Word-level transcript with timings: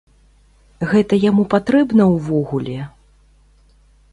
Гэта 0.93 1.13
яму 1.29 1.43
патрэбна 1.53 2.03
ўвогуле? 2.15 2.79